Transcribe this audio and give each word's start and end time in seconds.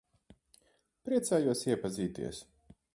Priecājos 1.09 1.63
iepazīties. 1.71 2.45